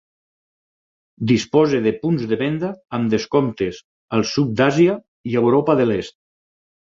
Disposa 1.31 1.81
de 1.87 1.91
punts 2.05 2.23
de 2.31 2.39
venda 2.39 2.71
amb 2.99 3.11
descomptes 3.15 3.83
al 4.19 4.27
sud 4.31 4.57
d'Àsia 4.63 4.97
i 5.35 5.39
Europa 5.43 5.77
de 5.83 5.87
l'Est. 5.93 6.19